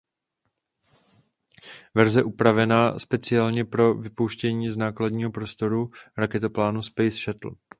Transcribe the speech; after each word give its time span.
Verze 1.95 2.23
upravená 2.23 2.99
speciálně 2.99 3.65
pro 3.65 3.93
vypouštění 3.93 4.69
z 4.69 4.77
nákladního 4.77 5.31
prostoru 5.31 5.91
raketoplánu 6.17 6.81
Space 6.81 7.09
Shuttle. 7.23 7.51